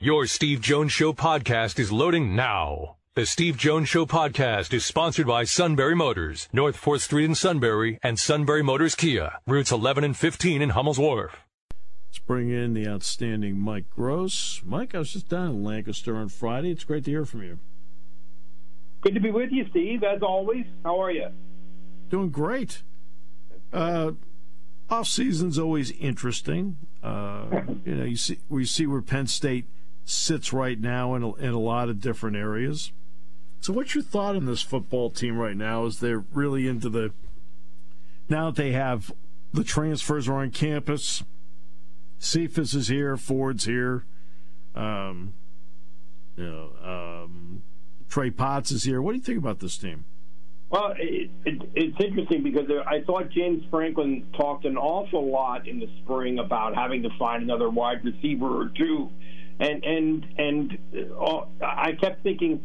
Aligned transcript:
Your 0.00 0.26
Steve 0.26 0.60
Jones 0.60 0.92
Show 0.92 1.12
podcast 1.12 1.76
is 1.80 1.90
loading 1.90 2.36
now. 2.36 2.98
The 3.16 3.26
Steve 3.26 3.56
Jones 3.56 3.88
Show 3.88 4.06
podcast 4.06 4.72
is 4.72 4.86
sponsored 4.86 5.26
by 5.26 5.42
Sunbury 5.42 5.96
Motors, 5.96 6.48
North 6.52 6.80
4th 6.80 7.00
Street 7.00 7.24
in 7.24 7.34
Sunbury, 7.34 7.98
and 8.00 8.16
Sunbury 8.16 8.62
Motors 8.62 8.94
Kia, 8.94 9.40
routes 9.44 9.72
11 9.72 10.04
and 10.04 10.16
15 10.16 10.62
in 10.62 10.68
Hummel's 10.68 11.00
Wharf. 11.00 11.44
Let's 12.06 12.20
bring 12.20 12.48
in 12.48 12.74
the 12.74 12.86
outstanding 12.86 13.58
Mike 13.58 13.90
Gross. 13.90 14.62
Mike, 14.64 14.94
I 14.94 15.00
was 15.00 15.14
just 15.14 15.28
down 15.28 15.48
in 15.48 15.64
Lancaster 15.64 16.16
on 16.16 16.28
Friday. 16.28 16.70
It's 16.70 16.84
great 16.84 17.04
to 17.06 17.10
hear 17.10 17.24
from 17.24 17.42
you. 17.42 17.58
Good 19.00 19.14
to 19.14 19.20
be 19.20 19.32
with 19.32 19.50
you, 19.50 19.66
Steve, 19.70 20.04
as 20.04 20.22
always. 20.22 20.66
How 20.84 21.02
are 21.02 21.10
you? 21.10 21.30
Doing 22.08 22.30
great. 22.30 22.84
Uh, 23.72 24.12
off 24.88 25.08
season's 25.08 25.58
always 25.58 25.90
interesting. 25.90 26.76
Uh, 27.02 27.62
you 27.84 27.96
know, 27.96 28.04
you 28.04 28.16
see 28.16 28.38
we 28.48 28.64
see 28.64 28.86
where 28.86 29.02
Penn 29.02 29.26
State 29.26 29.66
sits 30.08 30.52
right 30.52 30.80
now 30.80 31.14
in 31.14 31.22
a, 31.22 31.34
in 31.34 31.50
a 31.50 31.58
lot 31.58 31.88
of 31.88 32.00
different 32.00 32.36
areas. 32.36 32.92
So, 33.60 33.72
what's 33.72 33.94
your 33.94 34.04
thought 34.04 34.36
on 34.36 34.46
this 34.46 34.62
football 34.62 35.10
team 35.10 35.36
right 35.36 35.56
now? 35.56 35.84
Is 35.84 36.00
they're 36.00 36.24
really 36.32 36.66
into 36.66 36.88
the 36.88 37.12
now 38.28 38.46
that 38.46 38.56
they 38.56 38.72
have 38.72 39.12
the 39.52 39.64
transfers 39.64 40.28
are 40.28 40.36
on 40.36 40.50
campus. 40.50 41.22
Cephus 42.18 42.74
is 42.74 42.88
here, 42.88 43.16
Ford's 43.16 43.64
here. 43.64 44.04
Um, 44.74 45.34
you 46.36 46.44
know, 46.44 46.70
um, 46.82 47.62
Trey 48.08 48.30
Potts 48.30 48.70
is 48.70 48.84
here. 48.84 49.00
What 49.02 49.12
do 49.12 49.18
you 49.18 49.22
think 49.22 49.38
about 49.38 49.60
this 49.60 49.76
team? 49.76 50.04
Well, 50.70 50.94
it, 50.98 51.30
it, 51.46 51.62
it's 51.74 52.00
interesting 52.00 52.42
because 52.42 52.68
I 52.86 53.00
thought 53.02 53.30
James 53.30 53.64
Franklin 53.70 54.26
talked 54.36 54.66
an 54.66 54.76
awful 54.76 55.30
lot 55.30 55.66
in 55.66 55.80
the 55.80 55.88
spring 56.02 56.38
about 56.38 56.74
having 56.74 57.02
to 57.04 57.10
find 57.18 57.42
another 57.42 57.70
wide 57.70 58.04
receiver 58.04 58.46
or 58.46 58.70
two, 58.76 59.10
and 59.60 59.84
and 59.84 60.26
and 60.38 60.78
uh, 61.20 61.40
I 61.60 61.92
kept 61.92 62.22
thinking, 62.22 62.60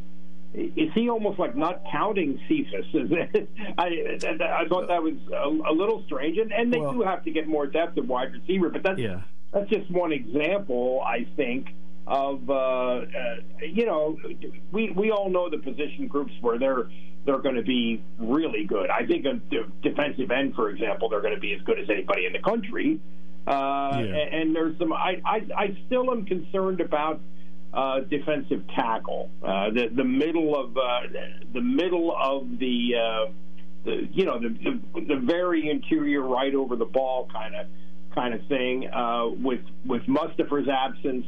is 0.54 0.90
he 0.94 1.10
almost 1.10 1.40
like 1.40 1.56
not 1.56 1.84
counting 1.92 2.40
Cephus? 2.48 2.86
I, 3.78 4.18
I 4.24 4.68
thought 4.68 4.88
that 4.88 5.02
was 5.02 5.16
a, 5.32 5.72
a 5.72 5.74
little 5.74 6.04
strange, 6.06 6.38
and, 6.38 6.52
and 6.52 6.72
they 6.72 6.80
well, 6.80 6.94
do 6.94 7.02
have 7.02 7.24
to 7.24 7.32
get 7.32 7.48
more 7.48 7.66
depth 7.66 7.98
at 7.98 8.06
wide 8.06 8.34
receiver, 8.34 8.70
but 8.70 8.84
that's 8.84 9.00
yeah. 9.00 9.22
that's 9.52 9.70
just 9.70 9.90
one 9.92 10.12
example, 10.12 11.02
I 11.06 11.28
think 11.36 11.70
of 12.06 12.50
uh, 12.50 12.54
uh, 12.54 13.06
you 13.62 13.86
know 13.86 14.18
we 14.72 14.92
we 14.92 15.12
all 15.12 15.30
know 15.30 15.50
the 15.50 15.58
position 15.58 16.08
groups 16.08 16.34
where 16.42 16.60
they're 16.60 16.90
they're 17.26 17.40
going 17.40 17.56
to 17.56 17.64
be 17.64 18.04
really 18.18 18.66
good. 18.66 18.90
I 18.90 19.06
think 19.06 19.26
a 19.26 19.40
defensive 19.82 20.30
end, 20.30 20.56
for 20.56 20.70
example, 20.70 21.10
they're 21.10 21.22
going 21.22 21.36
to 21.36 21.40
be 21.40 21.54
as 21.54 21.62
good 21.62 21.80
as 21.80 21.90
anybody 21.90 22.26
in 22.26 22.34
the 22.34 22.40
country. 22.40 23.00
Uh, 23.46 24.02
yeah. 24.06 24.16
and, 24.32 24.56
there's 24.56 24.78
some. 24.78 24.94
I, 24.94 25.22
I 25.26 25.42
I 25.58 25.78
still 25.86 26.10
am 26.12 26.26
concerned 26.26 26.80
about 26.80 27.20
uh, 27.74 28.00
defensive 28.02 28.64
tackle. 28.76 29.30
Uh, 29.44 29.70
the 29.72 29.90
the 29.94 30.04
middle 30.04 30.56
of 30.58 30.78
uh, 30.78 31.02
the 31.54 31.62
middle 31.62 32.16
of 32.18 32.58
the, 32.58 32.92
uh, 32.96 33.32
the 33.84 34.08
you 34.12 34.26
know 34.26 34.40
the, 34.40 34.50
the, 34.50 35.02
the 35.02 35.20
very 35.22 35.70
interior 35.70 36.22
right 36.22 36.56
over 36.56 36.78
the 36.78 36.86
ball 36.86 37.28
kind 37.34 37.54
of 37.56 37.68
kind 38.16 38.34
of 38.34 38.46
thing 38.48 38.90
uh, 38.90 39.28
with 39.28 39.62
with 39.86 40.04
Mustipher's 40.04 40.70
absence 40.70 41.26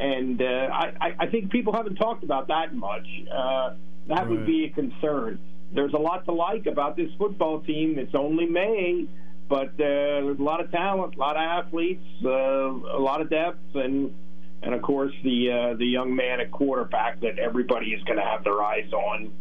and 0.00 0.40
uh, 0.40 0.68
I, 0.72 1.14
I 1.18 1.26
think 1.26 1.50
people 1.50 1.72
haven't 1.72 1.96
talked 1.96 2.22
about 2.22 2.48
that 2.48 2.74
much. 2.74 3.06
Uh, 3.32 3.74
that 4.06 4.20
right. 4.20 4.28
would 4.28 4.46
be 4.46 4.64
a 4.64 4.70
concern. 4.70 5.38
There's 5.74 5.92
a 5.92 5.98
lot 5.98 6.24
to 6.26 6.32
like 6.32 6.66
about 6.66 6.96
this 6.96 7.10
football 7.18 7.60
team. 7.60 7.98
It's 7.98 8.14
only 8.14 8.46
May, 8.46 9.06
but 9.48 9.68
uh, 9.68 9.72
there's 9.78 10.38
a 10.38 10.42
lot 10.42 10.60
of 10.60 10.70
talent, 10.70 11.16
a 11.16 11.18
lot 11.18 11.36
of 11.36 11.42
athletes, 11.42 12.04
uh, 12.24 12.28
a 12.30 13.00
lot 13.00 13.20
of 13.20 13.30
depth, 13.30 13.74
and 13.74 14.14
and 14.62 14.74
of 14.74 14.82
course 14.82 15.12
the 15.22 15.50
uh, 15.50 15.74
the 15.74 15.86
young 15.86 16.14
man 16.14 16.40
at 16.40 16.50
quarterback 16.50 17.20
that 17.20 17.38
everybody 17.38 17.92
is 17.92 18.02
going 18.04 18.18
to 18.18 18.24
have 18.24 18.44
their 18.44 18.62
eyes 18.62 18.92
on 18.92 19.32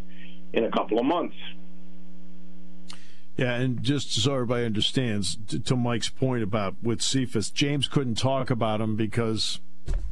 in 0.54 0.64
a 0.64 0.72
couple 0.72 1.00
of 1.00 1.06
months. 1.06 1.36
Yeah, 3.38 3.54
and 3.54 3.84
just 3.84 4.12
so 4.12 4.34
everybody 4.34 4.66
understands, 4.66 5.38
to, 5.50 5.60
to 5.60 5.76
Mike's 5.76 6.10
point 6.10 6.42
about 6.42 6.76
with 6.82 7.04
Cephus, 7.04 7.52
James 7.52 7.88
couldn't 7.88 8.16
talk 8.16 8.50
about 8.50 8.82
him 8.82 8.96
because 8.96 9.60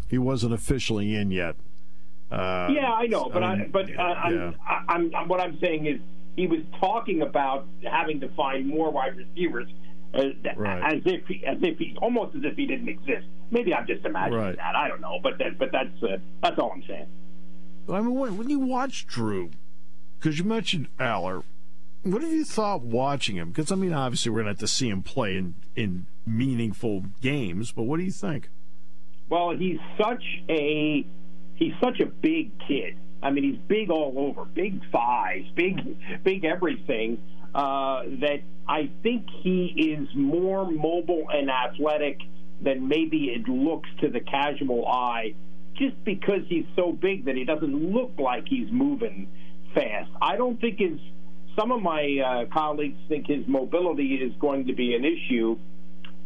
he 0.07 0.19
wasn't 0.19 0.53
officially 0.53 1.15
in 1.15 1.31
yet. 1.31 1.55
Uh, 2.31 2.69
yeah, 2.71 2.91
I 2.91 3.07
know, 3.07 3.29
but 3.33 3.41
I, 3.43 3.55
mean, 3.55 3.65
I 3.65 3.67
but 3.69 3.97
uh, 3.97 4.01
I'm, 4.01 4.55
I'm, 4.87 5.15
I'm, 5.15 5.27
what 5.27 5.41
I'm 5.41 5.59
saying 5.59 5.87
is 5.87 5.99
he 6.35 6.45
was 6.47 6.59
talking 6.79 7.21
about 7.21 7.67
having 7.83 8.19
to 8.19 8.29
find 8.29 8.67
more 8.67 8.91
wide 8.91 9.15
receivers. 9.15 9.69
Uh, 10.13 10.23
right. 10.55 10.95
As 10.95 11.01
if 11.05 11.25
he, 11.27 11.45
as 11.45 11.57
if 11.61 11.77
he, 11.77 11.97
almost 12.01 12.35
as 12.35 12.43
if 12.43 12.55
he 12.55 12.65
didn't 12.65 12.87
exist. 12.89 13.25
Maybe 13.51 13.73
I'm 13.73 13.85
just 13.85 14.05
imagining 14.05 14.39
right. 14.39 14.55
that. 14.55 14.75
I 14.75 14.87
don't 14.87 15.01
know, 15.01 15.19
but 15.21 15.37
that, 15.39 15.57
but 15.57 15.71
that's 15.71 16.03
uh, 16.03 16.17
that's 16.41 16.57
all 16.57 16.71
I'm 16.71 16.83
saying. 16.87 17.07
I 17.89 18.01
mean, 18.01 18.15
when, 18.15 18.49
you 18.49 18.59
watch 18.59 19.05
Drew, 19.05 19.51
because 20.17 20.39
you 20.39 20.45
mentioned 20.45 20.87
Allar, 20.99 21.43
what 22.03 22.21
have 22.21 22.31
you 22.31 22.45
thought 22.45 22.81
watching 22.81 23.35
him? 23.35 23.49
Because 23.49 23.71
I 23.71 23.75
mean, 23.75 23.93
obviously 23.93 24.31
we're 24.31 24.43
going 24.43 24.45
to 24.45 24.51
have 24.51 24.59
to 24.59 24.67
see 24.67 24.89
him 24.89 25.01
play 25.01 25.37
in 25.37 25.55
in 25.75 26.07
meaningful 26.25 27.03
games, 27.21 27.71
but 27.71 27.83
what 27.83 27.97
do 27.97 28.03
you 28.03 28.11
think? 28.11 28.49
Well, 29.29 29.55
he's 29.57 29.79
such 29.97 30.23
a 30.49 31.05
he's 31.55 31.73
such 31.83 31.99
a 31.99 32.05
big 32.05 32.51
kid. 32.67 32.97
I 33.23 33.31
mean, 33.31 33.43
he's 33.43 33.61
big 33.67 33.89
all 33.89 34.13
over, 34.17 34.45
big 34.45 34.81
thighs, 34.91 35.45
big 35.55 36.23
big 36.23 36.45
everything. 36.45 37.21
Uh, 37.55 38.03
that 38.19 38.41
I 38.67 38.89
think 39.01 39.27
he 39.41 39.95
is 39.97 40.09
more 40.13 40.69
mobile 40.69 41.27
and 41.31 41.49
athletic 41.49 42.19
than 42.61 42.89
maybe 42.89 43.29
it 43.29 43.47
looks 43.47 43.89
to 44.01 44.09
the 44.09 44.19
casual 44.19 44.85
eye, 44.85 45.35
just 45.75 45.95
because 46.03 46.41
he's 46.49 46.65
so 46.75 46.91
big 46.91 47.25
that 47.25 47.35
he 47.35 47.45
doesn't 47.45 47.93
look 47.93 48.11
like 48.19 48.45
he's 48.47 48.69
moving 48.71 49.29
fast. 49.73 50.11
I 50.21 50.35
don't 50.35 50.59
think 50.59 50.79
his 50.79 50.99
some 51.57 51.71
of 51.71 51.81
my 51.81 52.17
uh, 52.19 52.53
colleagues 52.53 52.99
think 53.07 53.27
his 53.27 53.47
mobility 53.47 54.15
is 54.15 54.33
going 54.41 54.67
to 54.67 54.73
be 54.73 54.93
an 54.93 55.05
issue 55.05 55.57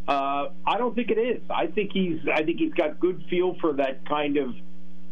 uh, 0.10 0.50
I 0.66 0.80
don't 0.80 0.96
think 0.96 1.12
it 1.12 1.20
is. 1.20 1.42
I 1.52 1.68
think 1.68 1.92
he's. 1.94 2.20
I 2.34 2.42
think 2.42 2.58
he's 2.58 2.74
got 2.74 3.00
good 3.00 3.24
feel 3.30 3.56
for 3.62 3.74
that 3.74 4.08
kind 4.10 4.38
of 4.38 4.56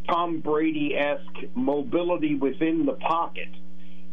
Tom 0.09 0.39
Brady 0.39 0.95
esque 0.97 1.53
mobility 1.53 2.33
within 2.33 2.87
the 2.87 2.93
pocket 2.93 3.49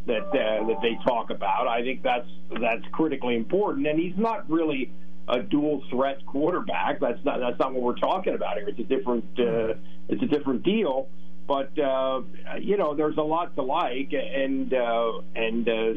that 0.06 0.26
uh, 0.28 0.66
that 0.66 0.78
they 0.82 0.98
talk 1.06 1.30
about. 1.30 1.66
I 1.66 1.82
think 1.82 2.02
that's 2.02 2.28
that's 2.60 2.84
critically 2.92 3.36
important, 3.36 3.86
and 3.86 3.98
he's 3.98 4.16
not 4.16 4.48
really 4.50 4.90
a 5.28 5.40
dual 5.40 5.82
threat 5.90 6.24
quarterback. 6.26 7.00
That's 7.00 7.24
not 7.24 7.40
that's 7.40 7.58
not 7.58 7.72
what 7.72 7.82
we're 7.82 7.94
talking 7.94 8.34
about 8.34 8.56
here. 8.56 8.68
It's 8.68 8.78
a 8.78 8.84
different 8.84 9.24
uh, 9.38 9.74
it's 10.08 10.22
a 10.22 10.26
different 10.26 10.62
deal. 10.62 11.08
But 11.46 11.78
uh, 11.78 12.22
you 12.58 12.76
know, 12.76 12.94
there's 12.94 13.18
a 13.18 13.22
lot 13.22 13.54
to 13.56 13.62
like, 13.62 14.12
and 14.12 14.72
uh, 14.72 15.12
and 15.34 15.68
uh, 15.68 15.92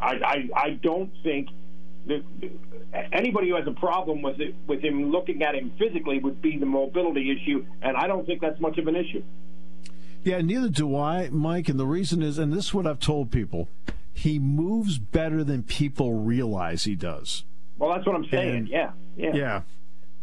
I, 0.00 0.12
I 0.24 0.48
I 0.54 0.70
don't 0.82 1.12
think 1.22 1.48
that 2.06 2.22
anybody 3.12 3.50
who 3.50 3.56
has 3.56 3.66
a 3.66 3.72
problem 3.72 4.22
with 4.22 4.40
it, 4.40 4.54
with 4.66 4.80
him 4.82 5.10
looking 5.10 5.42
at 5.42 5.54
him 5.54 5.72
physically 5.78 6.18
would 6.20 6.40
be 6.40 6.58
the 6.58 6.66
mobility 6.66 7.30
issue, 7.30 7.66
and 7.82 7.96
I 7.96 8.06
don't 8.06 8.24
think 8.26 8.40
that's 8.40 8.60
much 8.60 8.78
of 8.78 8.86
an 8.86 8.96
issue. 8.96 9.22
Yeah, 10.28 10.42
neither 10.42 10.68
do 10.68 10.94
I, 10.94 11.30
Mike. 11.30 11.70
And 11.70 11.80
the 11.80 11.86
reason 11.86 12.20
is, 12.22 12.36
and 12.36 12.52
this 12.52 12.66
is 12.66 12.74
what 12.74 12.86
I've 12.86 13.00
told 13.00 13.30
people, 13.30 13.70
he 14.12 14.38
moves 14.38 14.98
better 14.98 15.42
than 15.42 15.62
people 15.62 16.12
realize 16.12 16.84
he 16.84 16.94
does. 16.94 17.44
Well, 17.78 17.94
that's 17.94 18.06
what 18.06 18.14
I'm 18.14 18.26
saying. 18.26 18.56
And, 18.56 18.68
yeah, 18.68 18.90
yeah, 19.16 19.34
yeah. 19.34 19.60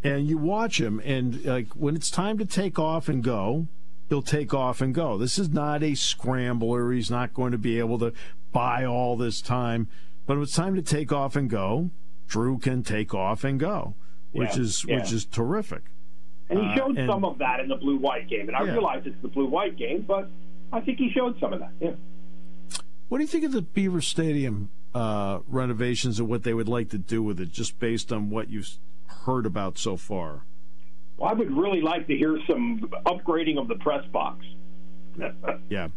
And 0.03 0.27
you 0.27 0.37
watch 0.37 0.79
him, 0.79 1.01
and 1.03 1.43
like 1.43 1.69
when 1.73 1.95
it's 1.95 2.11
time 2.11 2.37
to 2.37 2.45
take 2.45 2.77
off 2.77 3.09
and 3.09 3.23
go, 3.23 3.67
he'll 4.07 4.21
take 4.21 4.53
off 4.53 4.79
and 4.79 4.93
go. 4.93 5.17
This 5.17 5.39
is 5.39 5.49
not 5.49 5.81
a 5.81 5.95
scrambler. 5.95 6.91
He's 6.91 7.09
not 7.09 7.33
going 7.33 7.51
to 7.53 7.57
be 7.57 7.79
able 7.79 7.97
to 7.97 8.13
buy 8.51 8.85
all 8.85 9.17
this 9.17 9.41
time. 9.41 9.87
But 10.27 10.35
when 10.35 10.43
it's 10.43 10.55
time 10.55 10.75
to 10.75 10.83
take 10.83 11.11
off 11.11 11.35
and 11.35 11.49
go, 11.49 11.89
Drew 12.27 12.59
can 12.59 12.83
take 12.83 13.15
off 13.15 13.43
and 13.43 13.59
go, 13.59 13.95
which 14.33 14.55
yeah, 14.55 14.61
is 14.61 14.85
yeah. 14.87 14.99
which 14.99 15.11
is 15.11 15.25
terrific. 15.25 15.85
And 16.49 16.59
he 16.59 16.75
showed 16.75 16.97
uh, 16.97 17.01
and, 17.01 17.09
some 17.09 17.25
of 17.25 17.39
that 17.39 17.59
in 17.59 17.67
the 17.67 17.75
blue 17.75 17.97
white 17.97 18.29
game. 18.29 18.47
And 18.47 18.55
I 18.55 18.63
yeah. 18.63 18.71
realize 18.71 19.03
it's 19.05 19.21
the 19.21 19.27
blue 19.27 19.47
white 19.47 19.77
game, 19.77 20.05
but 20.07 20.29
I 20.71 20.81
think 20.81 20.99
he 20.99 21.09
showed 21.11 21.39
some 21.39 21.53
of 21.53 21.59
that. 21.59 21.71
Yeah. 21.79 21.91
What 23.07 23.19
do 23.19 23.23
you 23.23 23.27
think 23.27 23.43
of 23.45 23.51
the 23.51 23.61
Beaver 23.61 24.01
Stadium 24.01 24.69
uh, 24.93 25.39
renovations 25.47 26.19
and 26.19 26.27
what 26.27 26.43
they 26.43 26.53
would 26.53 26.69
like 26.69 26.89
to 26.89 26.97
do 26.97 27.21
with 27.21 27.39
it, 27.39 27.51
just 27.51 27.79
based 27.79 28.11
on 28.11 28.29
what 28.29 28.49
you've 28.49 28.69
heard 29.25 29.45
about 29.45 29.77
so 29.77 29.97
far? 29.97 30.43
Well, 31.17 31.29
I 31.29 31.33
would 31.33 31.55
really 31.55 31.81
like 31.81 32.07
to 32.07 32.17
hear 32.17 32.39
some 32.47 32.79
upgrading 33.05 33.59
of 33.59 33.67
the 33.67 33.75
press 33.75 34.05
box. 34.07 34.45
yeah. 35.69 35.89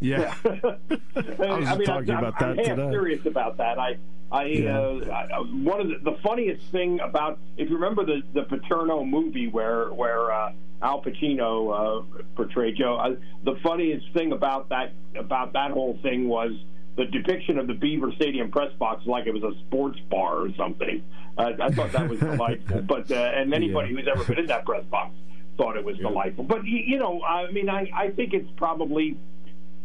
Yeah, 0.00 0.34
I 0.44 0.48
was 0.48 1.68
I 1.68 1.76
mean, 1.76 1.86
talking 1.86 2.10
I'm, 2.10 2.24
about 2.24 2.42
I'm, 2.42 2.56
that 2.56 2.70
I'm 2.70 2.76
today. 2.76 2.90
serious 2.90 3.26
about 3.26 3.58
that. 3.58 3.78
I, 3.78 3.98
I, 4.32 4.44
yeah. 4.44 4.78
uh, 4.78 5.26
I, 5.32 5.38
one 5.40 5.80
of 5.80 5.88
the, 5.88 6.10
the 6.12 6.16
funniest 6.22 6.64
thing 6.72 7.00
about 7.00 7.38
if 7.56 7.68
you 7.68 7.74
remember 7.76 8.04
the 8.04 8.22
the 8.32 8.44
Paterno 8.44 9.04
movie 9.04 9.48
where 9.48 9.92
where 9.92 10.32
uh, 10.32 10.52
Al 10.82 11.02
Pacino 11.02 12.06
uh, 12.18 12.22
portrayed 12.36 12.76
Joe. 12.76 12.96
Uh, 12.96 13.16
the 13.44 13.56
funniest 13.62 14.06
thing 14.14 14.32
about 14.32 14.68
that 14.70 14.92
about 15.16 15.52
that 15.52 15.72
whole 15.72 15.98
thing 16.02 16.28
was 16.28 16.52
the 16.96 17.04
depiction 17.06 17.58
of 17.58 17.66
the 17.66 17.74
Beaver 17.74 18.12
Stadium 18.16 18.50
press 18.50 18.72
box 18.78 19.04
like 19.06 19.26
it 19.26 19.34
was 19.34 19.42
a 19.42 19.52
sports 19.66 19.98
bar 20.10 20.38
or 20.38 20.48
something. 20.56 21.02
Uh, 21.38 21.52
I 21.60 21.70
thought 21.70 21.92
that 21.92 22.08
was 22.08 22.20
delightful. 22.20 22.82
But 22.82 23.10
uh, 23.10 23.14
and 23.14 23.52
anybody 23.54 23.90
yeah. 23.90 24.00
who's 24.00 24.08
ever 24.08 24.24
been 24.24 24.38
in 24.38 24.46
that 24.46 24.64
press 24.64 24.84
box 24.86 25.14
thought 25.56 25.76
it 25.76 25.84
was 25.84 25.96
Yeah. 25.98 26.08
delightful. 26.08 26.44
But 26.44 26.64
you 26.64 26.98
know, 26.98 27.22
I 27.22 27.50
mean, 27.50 27.68
I, 27.68 27.90
I 27.94 28.10
think 28.10 28.32
it's 28.32 28.50
probably, 28.56 29.16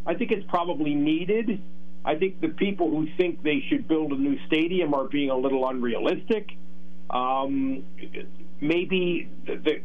I 0.06 0.14
think 0.14 0.30
it's 0.30 0.46
probably 0.48 0.94
needed. 0.94 1.60
I 2.04 2.14
think 2.14 2.40
the 2.40 2.48
people 2.48 2.90
who 2.90 3.08
think 3.16 3.42
they 3.42 3.64
should 3.68 3.88
build 3.88 4.12
a 4.12 4.16
new 4.16 4.38
stadium 4.46 4.94
are 4.94 5.08
being 5.08 5.30
a 5.30 5.36
little 5.36 5.68
unrealistic. 5.68 6.50
Um, 7.10 7.84
maybe 8.60 9.28
the, 9.46 9.80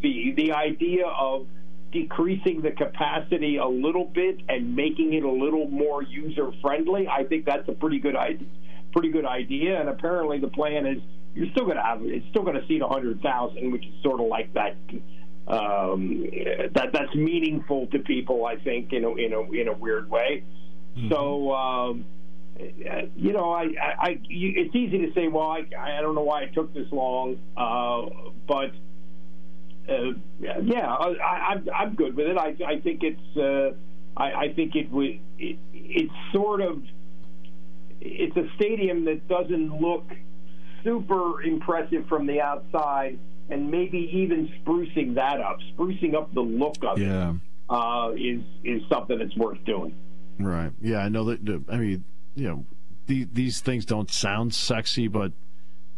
the 0.00 0.32
the 0.36 0.52
idea 0.52 1.06
of 1.06 1.46
decreasing 1.90 2.62
the 2.62 2.70
capacity 2.70 3.56
a 3.56 3.66
little 3.66 4.04
bit 4.04 4.40
and 4.48 4.76
making 4.76 5.14
it 5.14 5.24
a 5.24 5.30
little 5.30 5.68
more 5.68 6.02
user 6.02 6.52
friendly. 6.60 7.08
I 7.08 7.24
think 7.24 7.44
that's 7.44 7.68
a 7.68 7.72
pretty 7.72 7.98
good 7.98 8.16
idea. 8.16 8.46
Pretty 8.92 9.10
good 9.10 9.24
idea. 9.24 9.80
And 9.80 9.88
apparently, 9.88 10.38
the 10.38 10.48
plan 10.48 10.86
is 10.86 10.98
you're 11.34 11.50
still 11.50 11.64
going 11.64 11.76
to 11.76 11.82
have 11.82 12.00
it's 12.02 12.26
still 12.30 12.42
going 12.42 12.60
to 12.60 12.66
seat 12.66 12.82
hundred 12.82 13.20
thousand, 13.20 13.72
which 13.72 13.84
is 13.84 13.92
sort 14.02 14.20
of 14.20 14.26
like 14.26 14.52
that. 14.54 14.76
Um, 15.48 16.26
that 16.74 16.90
that's 16.92 17.14
meaningful 17.14 17.86
to 17.88 17.98
people, 18.00 18.44
I 18.44 18.56
think, 18.56 18.92
in 18.92 19.04
a 19.04 19.14
in 19.14 19.32
a 19.32 19.40
in 19.52 19.68
a 19.68 19.72
weird 19.72 20.10
way. 20.10 20.44
So. 21.08 21.52
Um, 21.54 22.04
you 23.14 23.32
know, 23.32 23.52
I, 23.52 23.66
I, 23.80 23.94
I, 24.00 24.20
it's 24.28 24.74
easy 24.74 25.06
to 25.06 25.12
say, 25.14 25.28
well, 25.28 25.46
I, 25.46 25.64
I 25.78 26.00
don't 26.00 26.16
know 26.16 26.22
why 26.22 26.42
it 26.42 26.54
took 26.54 26.74
this 26.74 26.90
long, 26.90 27.38
uh, 27.56 28.30
but 28.48 28.72
uh, 29.88 30.14
yeah, 30.40 30.92
I, 30.92 31.52
I'm, 31.52 31.68
I'm 31.72 31.94
good 31.94 32.16
with 32.16 32.26
it. 32.26 32.36
I, 32.36 32.56
I 32.66 32.80
think 32.80 33.04
it's, 33.04 33.36
uh, 33.36 33.76
I, 34.20 34.32
I 34.46 34.52
think 34.54 34.74
it 34.74 34.90
would, 34.90 35.20
it, 35.38 35.56
it's 35.72 36.12
sort 36.32 36.60
of, 36.60 36.82
it's 38.00 38.36
a 38.36 38.48
stadium 38.56 39.04
that 39.04 39.28
doesn't 39.28 39.80
look 39.80 40.10
super 40.82 41.40
impressive 41.42 42.08
from 42.08 42.26
the 42.26 42.40
outside, 42.40 43.20
and 43.50 43.70
maybe 43.70 43.98
even 44.12 44.48
sprucing 44.62 45.14
that 45.14 45.40
up, 45.40 45.58
sprucing 45.76 46.14
up 46.14 46.32
the 46.34 46.40
look 46.40 46.76
of 46.82 46.98
Yeah. 46.98 47.32
it, 47.32 47.36
uh, 47.70 48.12
is 48.16 48.42
is 48.64 48.82
something 48.88 49.18
that's 49.18 49.36
worth 49.36 49.62
doing. 49.64 49.94
Right. 50.38 50.72
Yeah, 50.80 50.98
I 50.98 51.08
know 51.08 51.24
that. 51.24 51.64
I 51.68 51.76
mean, 51.76 52.04
you 52.34 52.48
know, 52.48 52.64
the, 53.06 53.24
these 53.32 53.60
things 53.60 53.84
don't 53.84 54.10
sound 54.10 54.54
sexy, 54.54 55.08
but 55.08 55.32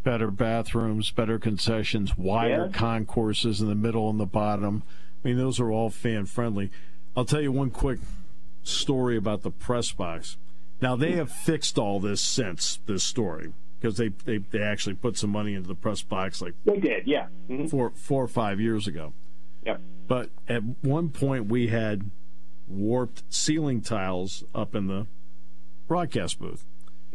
better 0.03 0.31
bathrooms, 0.31 1.11
better 1.11 1.39
concessions, 1.39 2.17
wider 2.17 2.67
Yeah. 2.67 2.73
concourses 2.73 3.61
in 3.61 3.69
the 3.69 3.75
middle 3.75 4.09
and 4.09 4.19
the 4.19 4.27
bottom. 4.27 4.83
I 5.23 5.29
mean, 5.29 5.37
those 5.37 5.61
are 5.61 5.71
all 5.71 5.91
fan 5.91 6.25
friendly. 6.27 6.71
I'll 7.17 7.27
tell 7.27 7.43
you 7.43 7.53
one 7.53 7.71
quick 7.71 7.99
story 8.63 9.17
about 9.17 9.43
the 9.43 9.51
press 9.51 9.93
box. 9.93 10.39
Now 10.81 10.97
they 10.97 11.13
have 11.13 11.31
fixed 11.31 11.79
all 11.79 12.01
this 12.01 12.21
since 12.23 12.79
this 12.87 13.03
story 13.03 13.53
because 13.81 13.97
they, 13.97 14.09
they 14.25 14.39
they 14.39 14.61
actually 14.63 14.95
put 14.95 15.17
some 15.17 15.31
money 15.31 15.55
into 15.55 15.69
the 15.69 15.75
press 15.75 16.03
box 16.03 16.43
like 16.43 16.55
They 16.65 16.79
did, 16.79 17.07
yeah. 17.07 17.27
hmm 17.49 17.67
four 17.67 17.91
four 17.95 18.23
or 18.25 18.29
five 18.29 18.61
years 18.61 18.87
ago. 18.87 19.13
Yep. 19.65 19.81
But 20.09 20.31
at 20.49 20.63
one 20.83 21.09
point, 21.11 21.47
we 21.47 21.69
had 21.69 22.11
warped 22.69 23.23
ceiling 23.33 23.81
tiles 23.81 24.45
up 24.55 24.75
in 24.75 24.87
the 24.87 25.07
broadcast 25.89 26.39
booth. 26.39 26.65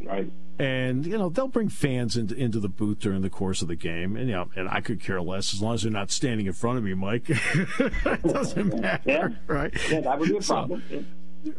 Right. 0.04 0.32
And, 0.60 1.06
you 1.06 1.18
know, 1.18 1.30
they'll 1.30 1.48
bring 1.50 1.68
fans 1.70 2.16
into, 2.16 2.36
into 2.36 2.60
the 2.60 2.70
booth 2.70 3.00
during 3.00 3.22
the 3.22 3.30
course 3.30 3.62
of 3.62 3.68
the 3.68 3.76
game. 3.76 4.16
And, 4.16 4.28
you 4.30 4.36
know, 4.36 4.50
and 4.56 4.70
I 4.70 4.80
could 4.82 5.02
care 5.02 5.22
less 5.22 5.54
as 5.54 5.62
long 5.62 5.74
as 5.76 5.84
they're 5.84 5.92
not 5.92 6.12
standing 6.12 6.46
in 6.46 6.54
front 6.54 6.78
of 6.78 6.84
me, 6.84 6.94
Mike. 6.94 7.26
it 7.30 8.24
doesn't 8.24 8.80
matter, 8.82 9.02
Yeah. 9.06 9.28
right? 9.48 9.74
Yeah, 9.90 10.02
that 10.02 10.20
would 10.20 10.30
be 10.30 10.38
a 10.38 10.42
So- 10.42 10.54
problem. 10.54 10.84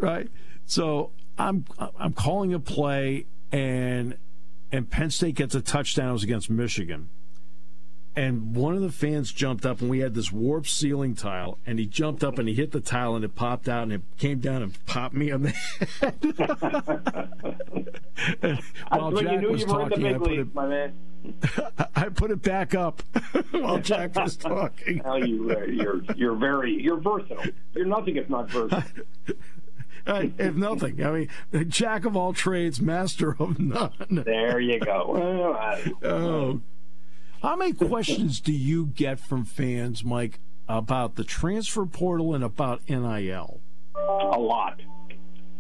right? 0.01 0.29
So 0.67 1.11
I'm 1.39 1.65
I'm 1.99 2.13
calling 2.15 2.55
a 2.55 2.59
play, 2.61 3.27
and 3.53 4.17
and 4.73 4.91
Penn 4.91 5.11
State 5.11 5.35
gets 5.35 5.55
a 5.55 5.61
touchdown. 5.61 6.11
It 6.11 6.13
was 6.13 6.25
against 6.25 6.51
Michigan, 6.51 7.09
and 8.17 8.57
one 8.57 8.75
of 8.75 8.81
the 8.81 8.91
fans 8.91 9.31
jumped 9.31 9.67
up, 9.67 9.83
and 9.83 9.91
we 9.91 9.99
had 9.99 10.15
this 10.15 10.33
warped 10.33 10.69
ceiling 10.69 11.15
tile, 11.15 11.59
and 11.67 11.79
he 11.79 11.85
jumped 11.85 12.25
up 12.25 12.39
and 12.39 12.49
he 12.49 12.55
hit 12.55 12.73
the 12.73 12.81
tile, 12.81 13.15
and 13.15 13.25
it 13.25 13.35
popped 13.35 13.69
out, 13.69 13.83
and 13.83 13.93
it 13.93 14.01
came 14.17 14.41
down 14.41 14.63
and 14.63 14.87
popped 14.87 15.15
me 15.15 15.31
on 15.31 15.43
the 15.43 15.51
head. 15.51 16.17
While 18.89 19.11
That's 19.11 19.23
when 19.23 19.35
you 19.35 19.41
Jack 19.41 19.51
was 19.51 19.61
you 19.61 19.67
were 19.67 19.83
in 19.83 19.89
the 19.89 19.97
talking, 19.97 20.07
I 20.07 20.19
put, 20.19 20.33
it, 20.33 20.55
my 20.55 20.67
man. 20.67 20.95
I 21.97 22.09
put 22.09 22.31
it 22.31 22.41
back 22.41 22.75
up 22.75 23.03
while 23.51 23.79
Jack 23.79 24.17
was 24.17 24.37
talking. 24.37 25.03
Well, 25.05 25.27
you, 25.27 25.51
uh, 25.51 25.65
you're 25.65 26.03
you're 26.15 26.37
very 26.37 26.73
you're 26.73 26.99
versatile. 26.99 27.45
You're 27.75 27.87
nothing 27.87 28.17
if 28.17 28.31
not 28.31 28.51
versatile. 28.51 28.85
Hey, 30.07 30.33
if 30.39 30.55
nothing, 30.55 31.05
I 31.05 31.11
mean, 31.53 31.69
Jack 31.71 32.05
of 32.05 32.17
all 32.17 32.33
trades, 32.33 32.81
master 32.81 33.35
of 33.41 33.59
none. 33.59 33.91
There 34.25 34.61
you 34.61 34.79
go. 34.79 35.83
Oh. 36.03 36.61
How 37.43 37.57
many 37.57 37.73
questions 37.73 38.41
do 38.41 38.53
you 38.53 38.87
get 38.87 39.19
from 39.21 39.45
fans, 39.45 40.05
Mike, 40.05 40.39
about 40.69 41.17
the 41.17 41.25
transfer 41.25 41.85
portal 41.87 42.35
and 42.35 42.43
about 42.45 42.81
NIL? 42.89 43.61
a 43.95 44.39
lot, 44.39 44.81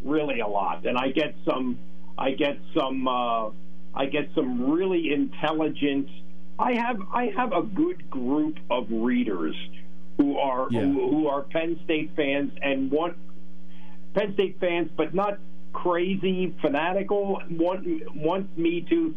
really 0.02 0.40
a 0.40 0.46
lot, 0.46 0.86
and 0.86 0.96
I 0.96 1.08
get 1.10 1.34
some. 1.44 1.78
I 2.18 2.30
get 2.32 2.58
some. 2.74 3.06
Uh, 3.08 3.50
I 3.94 4.06
get 4.06 4.28
some 4.34 4.70
really 4.70 5.12
intelligent. 5.12 6.08
I 6.58 6.72
have 6.74 7.00
I 7.12 7.26
have 7.36 7.52
a 7.52 7.62
good 7.62 8.08
group 8.10 8.58
of 8.70 8.86
readers 8.90 9.54
who 10.18 10.38
are 10.38 10.68
Yeah. 10.70 10.80
who, 10.82 11.10
who 11.10 11.28
are 11.28 11.42
Penn 11.42 11.78
State 11.84 12.10
fans 12.16 12.52
and 12.62 12.90
want 12.90 13.16
Penn 14.16 14.32
State 14.34 14.58
fans, 14.60 14.90
but 14.96 15.14
not 15.14 15.38
crazy 15.72 16.54
fanatical. 16.62 17.40
Want 17.50 17.86
want 18.16 18.56
me 18.58 18.80
to 18.88 19.14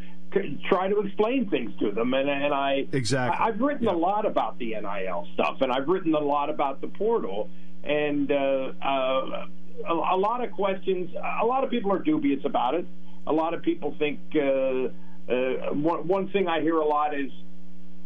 try 0.69 0.88
to 0.90 1.00
explain 1.00 1.50
things 1.50 1.72
to 1.80 1.92
them, 1.92 2.13
and 2.13 2.30
and 2.30 2.54
I 2.54 2.86
Exactly. 2.92 3.38
I've 3.40 3.60
written 3.62 3.86
Yeah. 3.86 3.94
a 3.94 4.00
lot 4.10 4.25
about 4.25 4.60
the 4.60 4.75
NIL 4.75 5.28
stuff, 5.34 5.62
and 5.62 5.72
I've 5.72 5.88
written 5.88 6.13
a 6.13 6.19
lot 6.19 6.50
about 6.50 6.81
the 6.81 6.88
portal, 6.88 7.50
and 7.84 8.30
uh, 8.31 8.72
uh, 8.84 9.46
a, 9.88 9.94
a 9.94 10.18
lot 10.18 10.44
of 10.44 10.51
questions. 10.51 11.10
A 11.42 11.46
lot 11.46 11.63
of 11.63 11.69
people 11.69 11.92
are 11.92 12.00
dubious 12.00 12.42
about 12.44 12.75
it. 12.75 12.86
A 13.25 13.34
lot 13.34 13.54
of 13.54 13.62
people 13.63 13.96
think. 13.98 14.19
Uh, 14.36 14.90
uh, 15.31 15.72
one, 15.74 16.07
one 16.07 16.28
thing 16.30 16.48
I 16.48 16.60
hear 16.60 16.78
a 16.78 16.86
lot 16.86 17.13
is, 17.13 17.31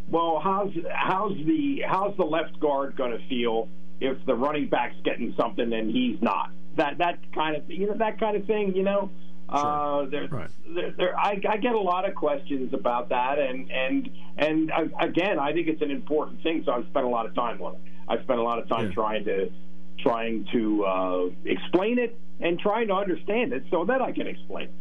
well, 0.10 0.40
how's 0.44 0.72
how's 0.94 1.36
the 1.38 1.82
how's 1.88 2.16
the 2.18 2.26
left 2.26 2.60
guard 2.60 2.96
going 2.98 3.12
to 3.18 3.28
feel 3.30 3.70
if 4.02 4.18
the 4.26 4.36
running 4.36 4.68
back's 4.68 4.98
getting 5.04 5.34
something 5.40 5.72
and 5.74 5.90
he's 5.90 6.22
not? 6.22 6.52
That 6.76 6.98
that 6.98 7.20
kind 7.34 7.56
of 7.56 7.70
you 7.70 7.88
know 7.88 7.98
that 7.98 8.20
kind 8.20 8.36
of 8.38 8.46
thing. 8.46 8.76
You 8.76 8.84
know, 8.84 9.10
uh, 9.50 10.06
there, 10.06 10.28
Right. 10.28 10.50
there, 10.74 10.92
there, 10.98 11.18
I, 11.20 11.40
I 11.48 11.58
get 11.58 11.76
a 11.76 11.80
lot 11.80 12.08
of 12.08 12.16
questions 12.16 12.74
about 12.74 13.10
that, 13.10 13.38
and 13.40 13.70
and 13.72 14.10
and 14.38 14.72
uh, 14.72 14.86
again, 15.00 15.38
I 15.40 15.54
think 15.54 15.68
it's 15.68 15.82
an 15.82 15.92
important 15.92 16.42
thing. 16.42 16.64
So 16.66 16.72
I've 16.72 16.86
spent 16.88 17.06
a 17.06 17.10
lot 17.10 17.26
of 17.28 17.36
time 17.36 17.62
on 17.62 17.76
it. 17.76 17.82
I've 18.08 18.24
spent 18.24 18.40
a 18.40 18.44
lot 18.44 18.60
of 18.60 18.68
time 18.68 18.88
Yeah. 18.88 18.94
trying 18.94 19.24
to 19.26 19.52
trying 20.00 20.46
to 20.52 20.84
uh, 20.86 21.26
explain 21.46 22.00
it 22.00 22.18
and 22.40 22.60
trying 22.60 22.88
to 22.88 22.94
understand 22.96 23.54
it 23.54 23.64
so 23.70 23.86
that 23.86 24.02
I 24.02 24.12
can 24.12 24.26
explain. 24.28 24.66
it. 24.66 24.74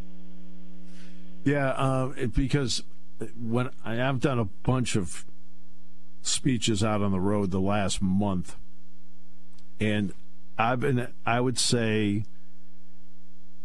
Yeah, 1.44 1.70
uh, 1.70 2.12
it, 2.16 2.34
because 2.34 2.82
when 3.38 3.70
I 3.84 3.94
have 3.96 4.20
done 4.20 4.38
a 4.38 4.44
bunch 4.46 4.96
of 4.96 5.24
speeches 6.22 6.82
out 6.82 7.02
on 7.02 7.10
the 7.12 7.20
road 7.20 7.50
the 7.50 7.60
last 7.60 8.00
month, 8.00 8.56
and 9.80 10.12
I've 10.58 10.80
been, 10.80 11.08
I 11.24 11.40
would 11.40 11.58
say, 11.58 12.24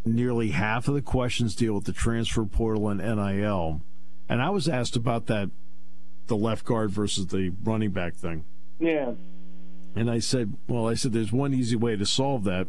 nearly 0.06 0.50
half 0.50 0.88
of 0.88 0.94
the 0.94 1.02
questions 1.02 1.56
deal 1.56 1.74
with 1.74 1.86
the 1.86 1.94
transfer 1.94 2.46
portal 2.46 2.88
and 2.90 3.00
NIL, 3.00 3.82
and 4.30 4.42
I 4.42 4.50
was 4.50 4.68
asked 4.68 4.96
about 4.96 5.28
that, 5.28 5.50
the 6.28 6.38
left 6.38 6.66
guard 6.66 6.92
versus 6.92 7.28
the 7.28 7.54
running 7.64 7.92
back 7.92 8.16
thing. 8.16 8.46
Yeah. 8.80 9.14
And 9.96 10.12
I 10.12 10.20
said, 10.20 10.58
well, 10.68 10.88
I 10.88 10.94
said, 10.94 11.14
there's 11.14 11.32
one 11.32 11.54
easy 11.54 11.76
way 11.76 11.96
to 11.96 12.06
solve 12.06 12.44
that. 12.44 12.68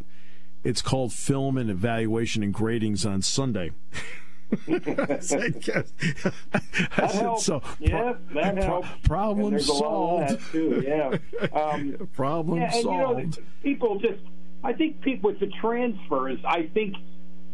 It's 0.64 0.82
called 0.82 1.12
film 1.12 1.58
and 1.58 1.70
evaluation 1.70 2.42
and 2.42 2.54
gradings 2.54 3.08
on 3.08 3.22
Sunday. 3.22 3.72
I 4.68 5.18
said, 5.20 5.62
"Yes." 5.66 5.92
I 6.52 6.60
That 6.96 7.10
said, 7.10 7.20
helps. 7.20 7.44
so 7.44 7.62
yeah, 7.78 8.14
that 8.34 8.54
pro- 8.54 8.62
helps. 8.64 8.88
problem 9.04 9.46
and 9.46 9.52
there's 9.54 9.68
a 9.68 9.72
lot 9.72 10.22
of 10.22 10.28
solved. 10.30 10.30
that 10.30 10.52
too. 10.52 10.82
Yeah. 10.86 11.18
Um, 11.52 12.08
problem 12.14 12.58
yeah, 12.58 12.72
and 12.74 12.82
solved. 12.82 13.20
you 13.20 13.26
know, 13.42 13.48
people 13.62 13.98
just. 13.98 14.20
I 14.64 14.72
think 14.72 15.00
people 15.02 15.30
with 15.30 15.40
the 15.40 15.46
transfers. 15.60 16.38
I 16.44 16.68
think 16.74 16.96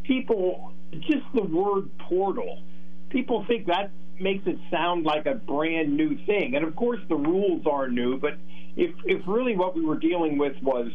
people 0.05 0.73
just 1.01 1.25
the 1.35 1.43
word 1.43 1.91
portal. 1.99 2.63
People 3.11 3.45
think 3.47 3.67
that 3.67 3.91
makes 4.21 4.47
it 4.47 4.57
sound 4.71 5.05
like 5.05 5.27
a 5.27 5.35
brand 5.35 5.97
new 5.97 6.17
thing, 6.25 6.55
and 6.55 6.65
of 6.65 6.75
course 6.77 7.01
the 7.09 7.17
rules 7.17 7.67
are 7.67 7.89
new. 7.89 8.19
But 8.19 8.39
if 8.77 8.95
if 9.05 9.23
really 9.27 9.57
what 9.57 9.75
we 9.77 9.85
were 9.85 9.99
dealing 9.99 10.39
with 10.39 10.57
was 10.63 10.91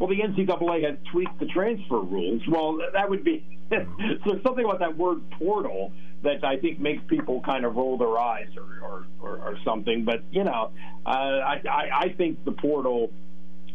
well, 0.00 0.08
the 0.08 0.20
NCAA 0.20 0.88
has 0.88 0.96
tweaked 1.12 1.38
the 1.38 1.46
transfer 1.46 2.00
rules. 2.00 2.40
Well, 2.48 2.78
that 2.94 3.10
would 3.10 3.22
be 3.22 3.44
so 3.70 4.40
something 4.42 4.64
about 4.64 4.78
that 4.78 4.96
word 4.96 5.30
portal 5.32 5.92
that 6.22 6.42
I 6.42 6.56
think 6.56 6.80
makes 6.80 7.02
people 7.06 7.42
kind 7.42 7.66
of 7.66 7.76
roll 7.76 7.98
their 7.98 8.18
eyes 8.18 8.48
or 8.56 8.64
or, 8.82 9.06
or, 9.20 9.36
or 9.36 9.58
something. 9.62 10.06
But 10.06 10.24
you 10.30 10.42
know, 10.42 10.70
uh, 11.04 11.08
I, 11.08 11.60
I 11.68 11.88
I 12.00 12.14
think 12.16 12.44
the 12.46 12.52
portal. 12.52 13.12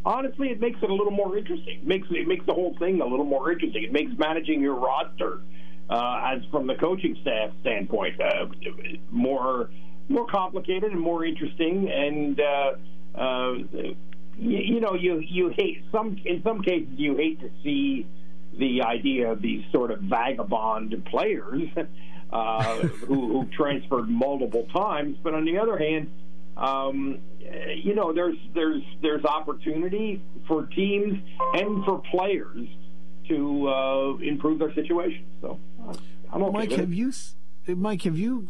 Honestly, 0.04 0.50
it 0.50 0.60
makes 0.60 0.78
it 0.84 0.90
a 0.90 0.94
little 0.94 1.12
more 1.12 1.38
interesting. 1.38 1.80
It 1.80 1.88
makes 1.88 2.08
it 2.10 2.28
makes 2.28 2.46
the 2.48 2.54
whole 2.54 2.76
thing 2.80 3.02
a 3.02 3.06
little 3.06 3.26
more 3.26 3.52
interesting. 3.52 3.84
It 3.84 3.92
makes 3.92 4.12
managing 4.18 4.62
your 4.62 4.76
roster, 4.76 5.42
uh, 5.90 6.34
as 6.34 6.42
from 6.52 6.66
the 6.66 6.76
coaching 6.76 7.18
staff 7.22 7.52
standpoint, 7.62 8.20
uh, 8.20 8.48
more 9.12 9.70
more 10.10 10.26
complicated 10.26 10.92
and 10.92 11.00
more 11.00 11.24
interesting. 11.24 11.90
And 11.92 12.40
uh, 12.40 12.72
uh, 13.16 13.54
you, 14.38 14.58
you 14.58 14.80
know, 14.80 14.94
you 14.94 15.20
you 15.20 15.50
hate 15.50 15.84
some 15.92 16.18
in 16.26 16.42
some 16.44 16.62
cases 16.62 16.90
you 16.98 17.16
hate 17.16 17.40
to 17.40 17.50
see 17.64 18.08
the 18.58 18.82
idea 18.84 19.32
of 19.32 19.42
these 19.42 19.64
sort 19.72 19.92
of 19.92 20.00
vagabond 20.02 21.04
players 21.06 21.64
uh, 22.32 22.76
who, 22.76 23.28
who 23.28 23.46
transferred 23.56 24.10
multiple 24.10 24.68
times, 24.74 25.18
but 25.22 25.34
on 25.34 25.46
the 25.46 25.58
other 25.58 25.78
hand, 25.78 26.10
um, 26.58 27.20
you 27.76 27.96
know, 27.96 28.14
there's 28.14 28.38
there's 28.54 28.84
there's 29.02 29.26
opportunity 29.26 30.22
for 30.48 30.66
teams 30.68 31.20
and 31.54 31.84
for 31.84 32.02
players 32.12 32.68
to 33.28 33.68
uh, 33.68 34.18
improve 34.18 34.60
their 34.60 34.74
situation. 34.74 35.26
So, 35.42 35.60
I'm 36.32 36.44
okay 36.44 36.52
Mike, 36.52 36.72
have 36.72 36.94
you, 36.94 37.12
Mike, 37.68 38.04
have 38.04 38.18
you, 38.18 38.48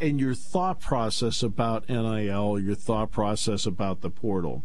and 0.00 0.20
your 0.20 0.34
thought 0.34 0.80
process 0.80 1.42
about 1.42 1.88
NIL, 1.88 2.58
your 2.58 2.74
thought 2.74 3.10
process 3.10 3.64
about 3.64 4.02
the 4.02 4.10
portal? 4.10 4.64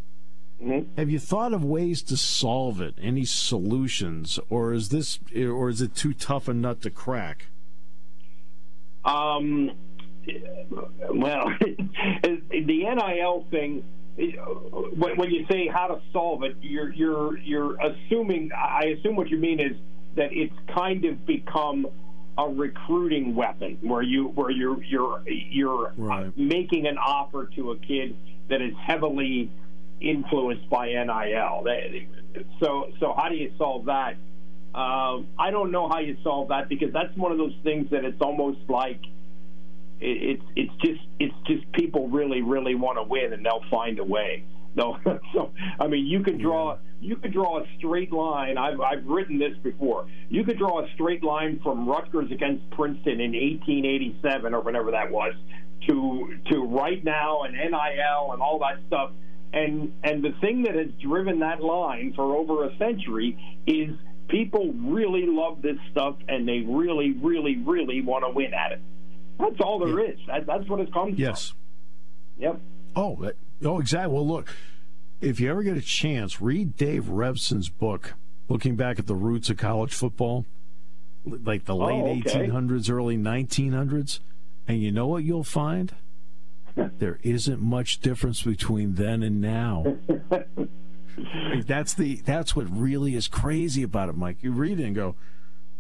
Mm-hmm. 0.62 1.00
Have 1.00 1.10
you 1.10 1.20
thought 1.20 1.54
of 1.54 1.64
ways 1.64 2.02
to 2.04 2.18
solve 2.18 2.82
it? 2.82 2.96
Any 3.00 3.26
solutions, 3.26 4.40
or 4.50 4.74
is 4.74 4.90
this, 4.90 5.20
or 5.36 5.70
is 5.70 5.82
it 5.82 5.96
too 5.96 6.14
tough 6.14 6.48
a 6.48 6.54
nut 6.54 6.82
to 6.82 6.90
crack? 6.90 7.48
Um, 9.06 9.72
well, 11.14 11.54
the 12.24 12.42
NIL 12.52 13.48
thing. 13.52 13.84
When 14.18 15.30
you 15.30 15.46
say 15.50 15.68
how 15.68 15.88
to 15.88 16.02
solve 16.12 16.44
it, 16.44 16.58
you're 16.60 16.92
you're 16.92 17.38
you're 17.38 17.78
assuming. 17.80 18.50
I 18.52 18.96
assume 18.98 19.16
what 19.16 19.30
you 19.30 19.38
mean 19.38 19.60
is 19.60 19.78
that 20.16 20.30
it's 20.32 20.56
kind 20.74 21.06
of 21.06 21.24
become 21.28 21.88
a 22.36 22.50
recruiting 22.50 23.36
weapon, 23.36 23.78
where 23.82 24.02
you 24.02 24.30
where 24.30 24.50
you're 24.50 24.84
you're 24.84 25.22
you're 25.28 25.94
right. 25.98 26.36
making 26.36 26.88
an 26.88 26.98
offer 26.98 27.46
to 27.56 27.72
a 27.72 27.78
kid 27.78 28.16
that 28.50 28.62
is 28.62 28.74
heavily 28.82 29.52
influenced 30.00 30.70
by 30.70 30.88
NIL. 30.88 31.66
So 32.60 32.92
so 33.00 33.14
how 33.18 33.30
do 33.30 33.36
you 33.36 33.52
solve 33.58 33.86
that? 33.86 34.16
Uh, 34.74 35.24
I 35.40 35.50
don't 35.50 35.72
know 35.72 35.90
how 35.90 36.00
you 36.00 36.18
solve 36.24 36.50
that 36.50 36.70
because 36.70 36.94
that's 36.94 37.16
one 37.18 37.32
of 37.32 37.38
those 37.38 37.56
things 37.64 37.90
that 37.92 38.06
it's 38.06 38.22
almost 38.22 38.60
like 38.68 39.02
it's 40.00 40.44
it's 40.56 40.74
just 40.82 41.02
it's 41.20 41.34
just 41.48 41.72
people 41.72 42.10
really 42.10 42.42
really 42.42 42.76
want 42.76 42.98
to 42.98 43.04
win 43.04 43.34
and 43.34 43.46
they'll 43.46 43.64
find 43.72 44.00
a 44.00 44.04
way. 44.04 44.44
No, 44.76 45.00
so 45.34 45.52
I 45.80 45.88
mean 45.88 46.06
you 46.06 46.22
can 46.22 46.38
draw 46.38 46.78
you 47.02 47.16
could 47.16 47.34
draw 47.34 47.60
a 47.60 47.66
straight 47.78 48.12
line. 48.12 48.58
I've 48.58 48.80
I've 48.80 49.06
written 49.06 49.40
this 49.40 49.58
before. 49.64 50.08
You 50.30 50.44
could 50.44 50.58
draw 50.58 50.86
a 50.86 50.88
straight 50.94 51.24
line 51.24 51.60
from 51.64 51.88
Rutgers 51.88 52.32
against 52.32 52.70
Princeton 52.72 53.20
in 53.22 53.32
1887 53.32 54.54
or 54.54 54.62
whatever 54.62 54.92
that 54.92 55.10
was 55.12 55.34
to 55.88 56.38
to 56.52 56.64
right 56.66 57.04
now 57.04 57.42
and 57.44 57.54
NIL 57.56 58.32
and 58.34 58.42
all 58.42 58.60
that 58.60 58.80
stuff. 58.88 59.12
And 59.54 59.94
and 60.04 60.24
the 60.24 60.34
thing 60.42 60.64
that 60.64 60.76
has 60.76 60.90
driven 61.02 61.40
that 61.40 61.64
line 61.64 62.14
for 62.16 62.36
over 62.36 62.66
a 62.66 62.78
century 62.78 63.38
is 63.66 63.96
people 64.28 64.74
really 64.74 65.26
love 65.26 65.62
this 65.62 65.78
stuff 65.92 66.16
and 66.28 66.48
they 66.48 66.60
really 66.68 67.14
really 67.14 67.58
really 67.58 68.02
want 68.02 68.26
to 68.26 68.32
win 68.32 68.54
at 68.54 68.74
it. 68.74 68.82
That's 69.40 69.60
all 69.62 69.80
there 69.80 70.00
yeah. 70.04 70.12
is. 70.12 70.20
That, 70.28 70.46
that's 70.46 70.68
what 70.68 70.80
it 70.80 70.94
comes 70.94 71.18
yes. 71.18 71.50
from. 71.50 71.58
Yep. 72.40 72.62
Oh, 72.96 73.32
oh, 73.64 73.80
exactly. 73.80 74.14
Well, 74.14 74.28
look, 74.28 74.54
if 75.22 75.40
you 75.40 75.50
ever 75.50 75.64
get 75.64 75.78
a 75.78 75.82
chance, 75.82 76.42
read 76.42 76.76
Dave 76.76 77.06
Revsine's 77.06 77.70
book, 77.70 78.16
looking 78.50 78.76
back 78.76 79.00
at 79.00 79.08
the 79.08 79.16
roots 79.16 79.50
of 79.50 79.58
college 79.58 79.94
football, 79.94 80.46
like 81.26 81.66
the 81.66 81.76
oh, 81.76 81.86
late 81.86 82.26
oh, 82.26 82.30
okay. 82.30 82.48
1800s, 82.48 82.90
early 82.90 83.18
1900s, 83.18 84.20
and 84.68 84.82
you 84.82 84.92
know 84.92 85.08
what 85.08 85.24
you'll 85.24 85.44
find? 85.44 85.94
there 87.00 87.20
isn't 87.24 87.62
much 87.62 88.00
difference 88.00 88.42
between 88.42 88.96
then 88.96 89.24
and 89.24 89.42
now. 89.42 89.98
that's 91.66 91.94
the 91.94 92.16
that's 92.18 92.56
what 92.56 92.68
really 92.70 93.16
is 93.16 93.28
crazy 93.28 93.84
about 93.84 94.10
it, 94.10 94.18
Mike. 94.18 94.38
You 94.42 94.52
read 94.52 94.80
it 94.80 94.86
and 94.86 94.96
go, 94.96 95.16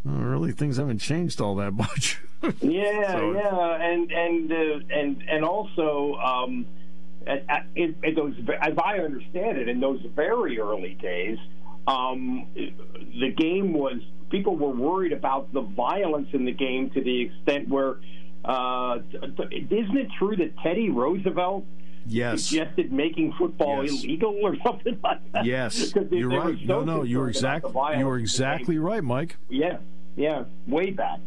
oh, 0.07 0.11
really, 0.11 0.51
things 0.51 0.77
haven't 0.77 0.99
changed 0.99 1.41
all 1.41 1.55
that 1.55 1.71
much. 1.73 2.19
yeah, 2.61 3.11
so, 3.11 3.33
yeah, 3.33 3.81
and 3.81 4.11
and 4.11 4.51
uh, 4.51 4.79
and 4.89 5.23
and 5.29 5.45
also. 5.45 6.15
Um, 6.15 6.65
in, 7.75 7.93
in 8.03 8.15
those, 8.15 8.33
as 8.61 8.73
I 8.81 8.99
understand 8.99 9.57
it, 9.57 9.67
in 9.67 9.81
those 9.81 9.99
very 10.15 10.57
early 10.61 10.93
days, 10.93 11.37
um, 11.85 12.47
the 12.55 13.33
game 13.35 13.73
was 13.73 13.95
people 14.29 14.55
were 14.55 14.69
worried 14.69 15.11
about 15.11 15.51
the 15.53 15.59
violence 15.61 16.29
in 16.31 16.45
the 16.45 16.53
game 16.53 16.89
to 16.91 17.01
the 17.01 17.23
extent 17.23 17.67
where 17.67 17.97
uh, 18.45 18.99
isn't 19.51 19.97
it 19.97 20.07
true 20.17 20.35
that 20.35 20.57
Teddy 20.63 20.89
Roosevelt 20.89 21.65
yes. 22.05 22.45
suggested 22.45 22.91
making 22.91 23.33
football 23.33 23.83
yes. 23.83 24.03
illegal 24.03 24.39
or 24.41 24.55
something 24.63 24.99
like 25.03 25.31
that? 25.33 25.45
Yes, 25.45 25.93
you're 26.11 26.29
right. 26.29 26.57
So 26.59 26.65
no, 26.65 26.83
no, 26.83 27.03
you're 27.03 27.29
exactly 27.29 27.73
you're 27.97 28.17
exactly 28.17 28.77
right, 28.77 29.03
Mike. 29.03 29.37
Yeah, 29.49 29.77
yeah, 30.15 30.45
way 30.67 30.91
back. 30.91 31.19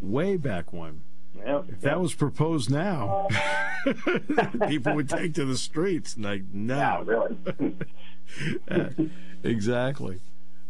Way 0.00 0.36
back 0.36 0.72
when. 0.72 1.02
Yep, 1.34 1.64
if 1.68 1.80
that 1.80 2.00
was 2.00 2.14
proposed 2.14 2.70
now, 2.70 3.26
people 4.68 4.94
would 4.94 5.08
take 5.08 5.34
to 5.34 5.44
the 5.44 5.56
streets. 5.56 6.16
Like, 6.18 6.42
no. 6.52 6.76
Yeah, 6.76 7.02
really. 7.04 7.76
uh, 8.70 8.88
exactly. 9.42 10.20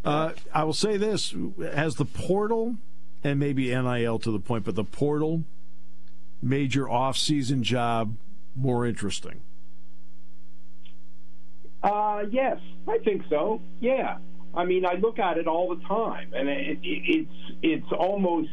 Uh, 0.04 0.32
I 0.54 0.64
will 0.64 0.72
say 0.72 0.96
this: 0.96 1.34
has 1.74 1.96
the 1.96 2.04
portal 2.04 2.76
and 3.24 3.38
maybe 3.38 3.68
NIL 3.68 4.18
to 4.18 4.30
the 4.30 4.40
point, 4.40 4.64
but 4.64 4.74
the 4.74 4.84
portal 4.84 5.44
made 6.42 6.74
your 6.74 6.90
off-season 6.90 7.62
job 7.62 8.16
more 8.56 8.86
interesting? 8.86 9.40
Uh, 11.82 12.24
yes, 12.30 12.58
I 12.86 12.98
think 12.98 13.22
so. 13.28 13.60
Yeah, 13.80 14.18
I 14.54 14.64
mean, 14.64 14.84
I 14.84 14.94
look 14.94 15.18
at 15.18 15.38
it 15.38 15.46
all 15.46 15.74
the 15.74 15.82
time, 15.82 16.32
and 16.34 16.48
it, 16.48 16.78
it, 16.82 16.82
it's 16.82 17.56
it's 17.62 17.92
almost 17.92 18.50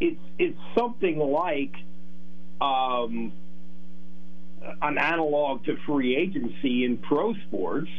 it's 0.00 0.20
it's 0.38 0.58
something 0.76 1.18
like 1.18 1.74
um, 2.60 3.32
an 4.82 4.98
analog 4.98 5.64
to 5.66 5.76
free 5.86 6.16
agency 6.16 6.84
in 6.84 6.96
pro 6.98 7.34
sports. 7.46 7.90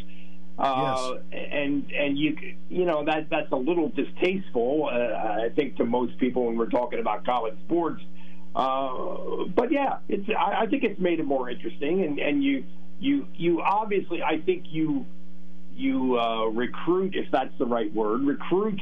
Uh, 0.57 1.15
yes. 1.33 1.47
and 1.51 1.91
and 1.91 2.17
you 2.17 2.37
you 2.69 2.85
know 2.85 3.03
that 3.03 3.29
that's 3.29 3.51
a 3.51 3.57
little 3.57 3.89
distasteful, 3.89 4.89
uh, 4.89 5.43
I 5.45 5.49
think, 5.53 5.75
to 5.77 5.85
most 5.85 6.17
people 6.17 6.45
when 6.45 6.57
we're 6.57 6.69
talking 6.69 6.99
about 6.99 7.25
college 7.25 7.55
sports. 7.65 8.01
Uh, 8.55 9.45
but 9.53 9.69
yeah, 9.69 9.97
it's 10.07 10.29
I, 10.29 10.61
I 10.61 10.65
think 10.67 10.83
it's 10.83 10.99
made 10.99 11.19
it 11.19 11.25
more 11.25 11.49
interesting, 11.49 12.03
and, 12.03 12.19
and 12.19 12.41
you 12.41 12.63
you 12.99 13.27
you 13.35 13.61
obviously 13.61 14.23
I 14.23 14.39
think 14.39 14.67
you 14.69 15.05
you 15.75 16.17
uh, 16.17 16.45
recruit 16.45 17.15
if 17.15 17.29
that's 17.31 17.57
the 17.59 17.65
right 17.65 17.93
word 17.93 18.21
recruit 18.23 18.79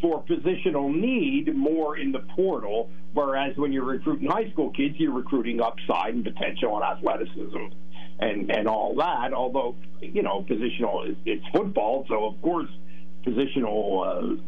for 0.00 0.24
positional 0.24 0.90
need 0.90 1.54
more 1.54 1.98
in 1.98 2.12
the 2.12 2.20
portal, 2.34 2.88
whereas 3.12 3.54
when 3.58 3.74
you're 3.74 3.84
recruiting 3.84 4.26
high 4.26 4.50
school 4.52 4.70
kids, 4.70 4.94
you're 4.98 5.12
recruiting 5.12 5.60
upside 5.60 6.14
and 6.14 6.24
potential 6.24 6.76
and 6.76 6.84
athleticism 6.84 7.74
and 8.20 8.50
and 8.50 8.68
all 8.68 8.94
that. 8.96 9.32
Although 9.32 9.76
you 10.00 10.22
know 10.22 10.44
positional 10.48 11.14
it's 11.24 11.44
football, 11.52 12.04
so 12.08 12.26
of 12.26 12.40
course 12.42 12.70
positional 13.26 14.38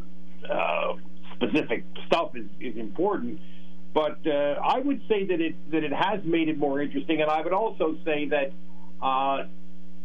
uh, 0.49 0.51
uh, 0.51 0.95
specific 1.35 1.85
stuff 2.07 2.35
is, 2.35 2.45
is 2.59 2.77
important. 2.77 3.39
But 3.93 4.25
uh, 4.25 4.59
I 4.63 4.79
would 4.79 5.01
say 5.07 5.25
that 5.27 5.39
it 5.39 5.55
that 5.71 5.83
it 5.83 5.93
has 5.93 6.23
made 6.23 6.49
it 6.49 6.57
more 6.57 6.81
interesting, 6.81 7.21
and 7.21 7.29
I 7.29 7.41
would 7.41 7.53
also 7.53 7.97
say 8.05 8.29
that 8.29 8.51
uh, 9.01 9.45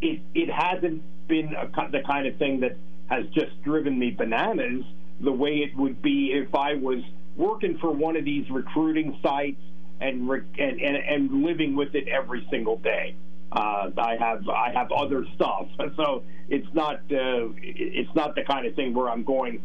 it 0.00 0.20
it 0.34 0.50
hasn't 0.50 1.02
been 1.28 1.54
a, 1.54 1.90
the 1.90 2.02
kind 2.06 2.26
of 2.26 2.36
thing 2.36 2.60
that 2.60 2.76
has 3.08 3.26
just 3.28 3.62
driven 3.62 3.98
me 3.98 4.10
bananas 4.10 4.84
the 5.20 5.32
way 5.32 5.56
it 5.56 5.76
would 5.76 6.00
be 6.02 6.32
if 6.32 6.54
I 6.54 6.74
was 6.74 7.02
working 7.36 7.78
for 7.78 7.90
one 7.90 8.16
of 8.16 8.24
these 8.24 8.48
recruiting 8.50 9.18
sites 9.22 9.60
and 10.00 10.30
and, 10.30 10.80
and, 10.80 10.96
and 10.96 11.42
living 11.42 11.74
with 11.74 11.94
it 11.94 12.08
every 12.08 12.46
single 12.50 12.76
day. 12.76 13.16
Uh, 13.50 13.90
I 13.96 14.16
have 14.18 14.46
I 14.48 14.70
have 14.74 14.92
other 14.92 15.24
stuff, 15.34 15.68
so 15.96 16.22
it's 16.50 16.66
not 16.74 16.96
uh, 17.10 17.48
it's 17.62 18.14
not 18.14 18.34
the 18.34 18.42
kind 18.42 18.66
of 18.66 18.74
thing 18.74 18.92
where 18.94 19.08
I'm 19.08 19.24
going 19.24 19.62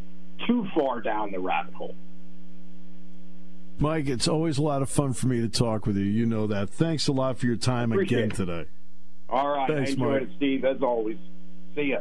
too 0.48 0.66
far 0.74 1.02
down 1.02 1.32
the 1.32 1.40
rabbit 1.40 1.74
hole. 1.74 1.96
Mike, 3.80 4.08
it's 4.08 4.28
always 4.28 4.58
a 4.58 4.62
lot 4.62 4.82
of 4.82 4.90
fun 4.90 5.13
for 5.13 5.28
me 5.28 5.42
to 5.42 5.50
talk 5.50 5.86
with 5.86 5.98
you. 5.98 6.06
You 6.06 6.25
know 6.25 6.48
that. 6.48 6.70
Thanks 6.70 7.08
a 7.08 7.12
lot 7.12 7.38
for 7.40 7.46
your 7.48 7.56
time 7.58 7.92
Appreciate 7.92 8.18
again 8.20 8.32
it. 8.32 8.36
today. 8.36 8.66
All 9.30 9.50
right, 9.50 9.68
Thanks, 9.68 9.90
I 9.90 9.94
enjoyed 9.94 10.22
Mike. 10.22 10.30
it, 10.30 10.36
Steve, 10.38 10.63
as 10.66 10.82
always. 10.82 11.18
See 11.75 11.84
ya. 11.90 12.00